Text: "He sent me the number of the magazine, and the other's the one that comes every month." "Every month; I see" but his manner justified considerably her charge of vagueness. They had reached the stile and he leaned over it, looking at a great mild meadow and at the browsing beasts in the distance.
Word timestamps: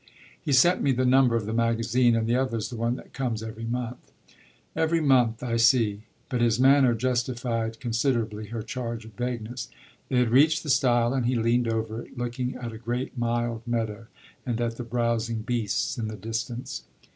"He 0.43 0.51
sent 0.51 0.81
me 0.81 0.93
the 0.93 1.05
number 1.05 1.35
of 1.35 1.45
the 1.45 1.53
magazine, 1.53 2.15
and 2.15 2.25
the 2.25 2.35
other's 2.35 2.69
the 2.71 2.75
one 2.75 2.95
that 2.95 3.13
comes 3.13 3.43
every 3.43 3.65
month." 3.65 4.11
"Every 4.75 4.99
month; 4.99 5.43
I 5.43 5.57
see" 5.57 6.05
but 6.27 6.41
his 6.41 6.59
manner 6.59 6.95
justified 6.95 7.79
considerably 7.79 8.47
her 8.47 8.63
charge 8.63 9.05
of 9.05 9.13
vagueness. 9.13 9.69
They 10.09 10.17
had 10.17 10.31
reached 10.31 10.63
the 10.63 10.71
stile 10.71 11.13
and 11.13 11.27
he 11.27 11.35
leaned 11.35 11.67
over 11.67 12.01
it, 12.01 12.17
looking 12.17 12.55
at 12.55 12.73
a 12.73 12.79
great 12.79 13.15
mild 13.15 13.61
meadow 13.67 14.07
and 14.43 14.59
at 14.59 14.77
the 14.77 14.83
browsing 14.83 15.43
beasts 15.43 15.95
in 15.99 16.07
the 16.07 16.17
distance. 16.17 16.81